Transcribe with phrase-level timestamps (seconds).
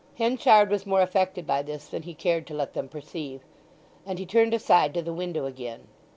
[0.17, 3.41] Henchard was more affected by this than he cared to let them perceive,
[4.03, 5.89] and he turned aside to the window again.